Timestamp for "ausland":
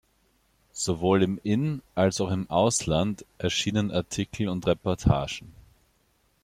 2.49-3.23